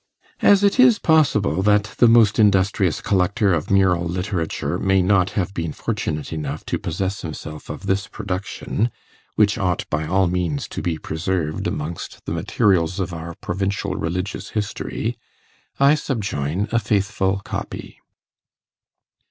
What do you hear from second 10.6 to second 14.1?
to be preserved amongst the materials of our provincial